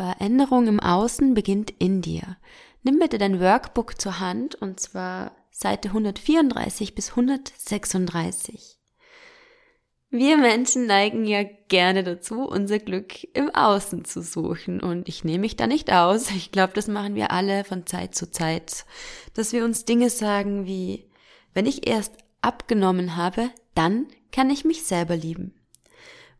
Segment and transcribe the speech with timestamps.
[0.00, 2.38] Veränderung im Außen beginnt in dir.
[2.82, 8.78] Nimm bitte dein Workbook zur Hand und zwar Seite 134 bis 136.
[10.08, 14.80] Wir Menschen neigen ja gerne dazu, unser Glück im Außen zu suchen.
[14.80, 16.30] Und ich nehme mich da nicht aus.
[16.30, 18.86] Ich glaube, das machen wir alle von Zeit zu Zeit.
[19.34, 21.10] Dass wir uns Dinge sagen wie,
[21.52, 25.54] wenn ich erst abgenommen habe, dann kann ich mich selber lieben.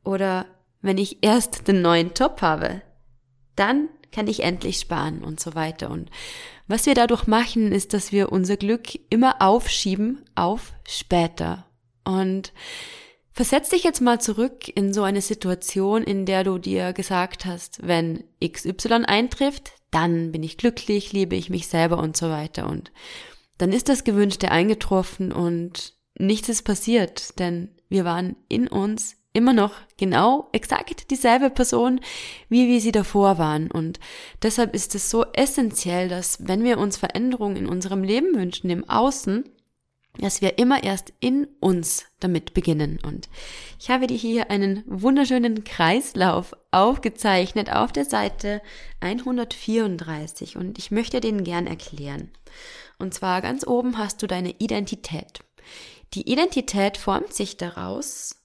[0.02, 0.46] Oder
[0.80, 2.80] wenn ich erst den neuen Job habe,
[3.56, 5.90] dann kann ich endlich sparen und so weiter.
[5.90, 6.10] Und
[6.66, 11.66] was wir dadurch machen, ist, dass wir unser Glück immer aufschieben auf später.
[12.04, 12.52] Und
[13.32, 17.86] versetz dich jetzt mal zurück in so eine Situation, in der du dir gesagt hast,
[17.86, 22.68] wenn XY eintrifft, dann bin ich glücklich, liebe ich mich selber und so weiter.
[22.68, 22.92] Und
[23.58, 29.52] dann ist das Gewünschte eingetroffen und nichts ist passiert, denn wir waren in uns immer
[29.52, 32.00] noch genau exakt dieselbe Person,
[32.48, 33.70] wie wir sie davor waren.
[33.70, 34.00] Und
[34.42, 38.88] deshalb ist es so essentiell, dass wenn wir uns Veränderungen in unserem Leben wünschen, im
[38.88, 39.44] Außen,
[40.18, 42.98] dass wir immer erst in uns damit beginnen.
[43.04, 43.28] Und
[43.78, 48.60] ich habe dir hier einen wunderschönen Kreislauf aufgezeichnet auf der Seite
[49.00, 52.30] 134 und ich möchte den gern erklären.
[52.98, 55.40] Und zwar ganz oben hast du deine Identität.
[56.14, 58.39] Die Identität formt sich daraus,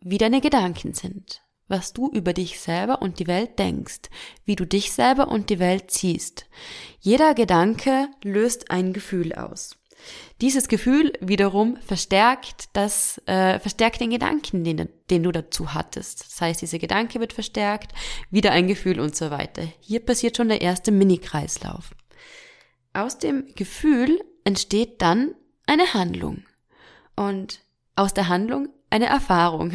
[0.00, 4.10] wie deine Gedanken sind, was du über dich selber und die Welt denkst,
[4.44, 6.46] wie du dich selber und die Welt siehst.
[7.00, 9.76] Jeder Gedanke löst ein Gefühl aus.
[10.40, 16.26] Dieses Gefühl wiederum verstärkt das, äh, verstärkt den Gedanken, den, den du dazu hattest.
[16.26, 17.92] Das heißt, dieser Gedanke wird verstärkt,
[18.30, 19.62] wieder ein Gefühl und so weiter.
[19.80, 21.90] Hier passiert schon der erste Mini-Kreislauf.
[22.94, 25.34] Aus dem Gefühl entsteht dann
[25.66, 26.44] eine Handlung.
[27.14, 27.60] Und
[27.94, 29.72] aus der Handlung eine Erfahrung.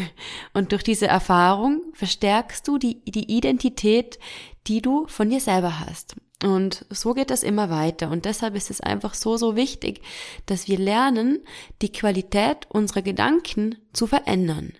[0.53, 4.19] Und durch diese Erfahrung verstärkst du die, die Identität,
[4.67, 6.15] die du von dir selber hast.
[6.43, 8.11] Und so geht das immer weiter.
[8.11, 10.01] Und deshalb ist es einfach so, so wichtig,
[10.45, 11.43] dass wir lernen,
[11.81, 14.73] die Qualität unserer Gedanken zu verändern.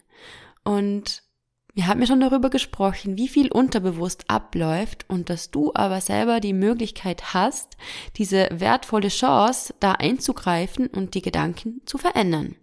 [0.63, 1.23] Und
[1.73, 6.39] wir haben ja schon darüber gesprochen, wie viel unterbewusst abläuft und dass du aber selber
[6.39, 7.75] die Möglichkeit hast,
[8.15, 12.55] diese wertvolle Chance da einzugreifen und die Gedanken zu verändern.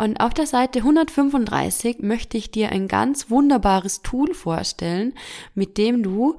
[0.00, 5.12] Und auf der Seite 135 möchte ich dir ein ganz wunderbares Tool vorstellen,
[5.54, 6.38] mit dem du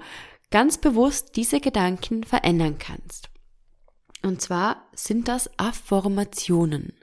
[0.49, 3.29] ganz bewusst diese Gedanken verändern kannst.
[4.23, 6.94] Und zwar sind das Affirmationen.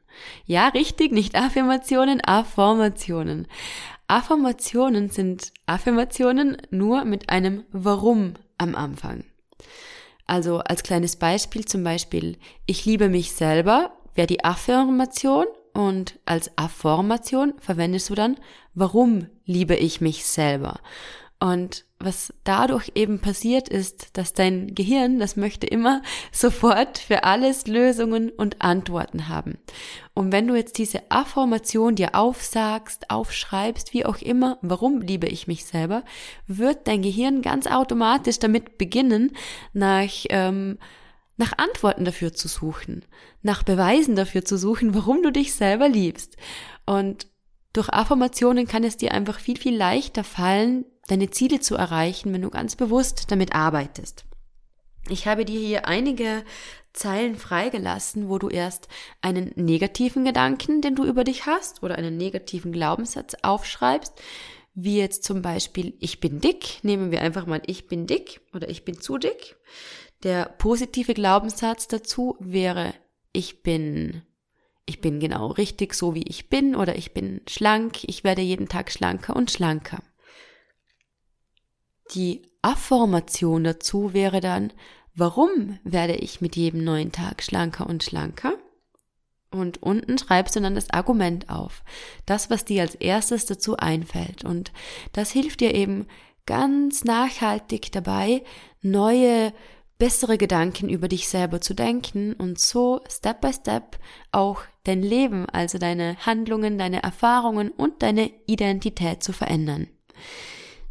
[0.46, 3.46] Ja, richtig, nicht Affirmationen, Affirmationen.
[4.08, 9.22] Affirmationen sind Affirmationen nur mit einem Warum am Anfang.
[10.26, 12.36] Also als kleines Beispiel zum Beispiel,
[12.66, 15.46] ich liebe mich selber wäre die Affirmation
[15.78, 18.36] und als Affirmation verwendest du dann,
[18.74, 20.80] warum liebe ich mich selber?
[21.38, 26.02] Und was dadurch eben passiert ist, dass dein Gehirn, das möchte immer
[26.32, 29.56] sofort für alles Lösungen und Antworten haben.
[30.14, 35.46] Und wenn du jetzt diese Affirmation dir aufsagst, aufschreibst, wie auch immer, warum liebe ich
[35.46, 36.02] mich selber,
[36.48, 39.30] wird dein Gehirn ganz automatisch damit beginnen,
[39.74, 40.76] nach ähm,
[41.38, 43.04] nach Antworten dafür zu suchen,
[43.42, 46.36] nach Beweisen dafür zu suchen, warum du dich selber liebst.
[46.84, 47.26] Und
[47.72, 52.42] durch Affirmationen kann es dir einfach viel, viel leichter fallen, deine Ziele zu erreichen, wenn
[52.42, 54.24] du ganz bewusst damit arbeitest.
[55.08, 56.44] Ich habe dir hier einige
[56.92, 58.88] Zeilen freigelassen, wo du erst
[59.22, 64.12] einen negativen Gedanken, den du über dich hast, oder einen negativen Glaubenssatz aufschreibst,
[64.74, 68.68] wie jetzt zum Beispiel ich bin dick, nehmen wir einfach mal ich bin dick oder
[68.68, 69.56] ich bin zu dick.
[70.22, 72.94] Der positive Glaubenssatz dazu wäre,
[73.32, 74.22] ich bin,
[74.84, 78.68] ich bin genau richtig so wie ich bin oder ich bin schlank, ich werde jeden
[78.68, 80.02] Tag schlanker und schlanker.
[82.14, 84.72] Die Affirmation dazu wäre dann,
[85.14, 88.54] warum werde ich mit jedem neuen Tag schlanker und schlanker?
[89.50, 91.82] Und unten schreibst du dann das Argument auf.
[92.26, 94.44] Das, was dir als erstes dazu einfällt.
[94.44, 94.72] Und
[95.12, 96.06] das hilft dir eben
[96.44, 98.42] ganz nachhaltig dabei,
[98.82, 99.52] neue
[99.98, 103.98] bessere Gedanken über dich selber zu denken und so Step by Step
[104.30, 109.88] auch dein Leben, also deine Handlungen, deine Erfahrungen und deine Identität zu verändern.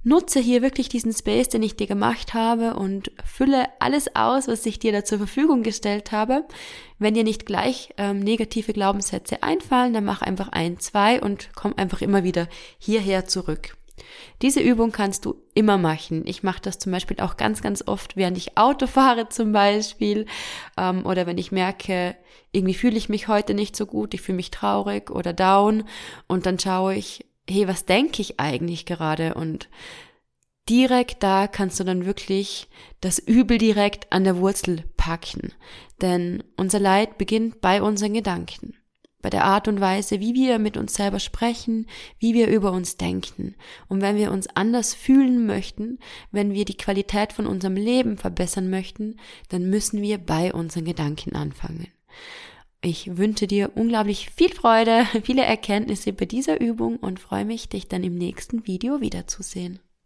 [0.04, 4.66] Nutze hier wirklich diesen Space, den ich dir gemacht habe und fülle alles aus, was
[4.66, 6.46] ich dir da zur Verfügung gestellt habe.
[6.98, 11.74] Wenn dir nicht gleich ähm, negative Glaubenssätze einfallen, dann mach einfach ein, zwei und komm
[11.76, 13.76] einfach immer wieder hierher zurück.
[14.42, 16.24] Diese Übung kannst du immer machen.
[16.26, 20.26] Ich mache das zum Beispiel auch ganz, ganz oft, während ich Auto fahre zum Beispiel
[20.78, 22.16] ähm, oder wenn ich merke,
[22.52, 25.84] irgendwie fühle ich mich heute nicht so gut, ich fühle mich traurig oder down
[26.28, 29.70] und dann schaue ich, hey, was denke ich eigentlich gerade und
[30.70, 32.68] direkt da kannst du dann wirklich
[33.02, 35.54] das Übel direkt an der Wurzel packen.
[36.02, 38.76] Denn unser Leid beginnt bei unseren Gedanken,
[39.22, 41.88] bei der Art und Weise, wie wir mit uns selber sprechen,
[42.20, 43.56] wie wir über uns denken.
[43.88, 46.00] Und wenn wir uns anders fühlen möchten,
[46.32, 49.18] wenn wir die Qualität von unserem Leben verbessern möchten,
[49.50, 51.88] dann müssen wir bei unseren Gedanken anfangen.
[52.82, 57.88] Ich wünsche dir unglaublich viel Freude, viele Erkenntnisse bei dieser Übung und freue mich, dich
[57.88, 59.80] dann im nächsten Video wiederzusehen.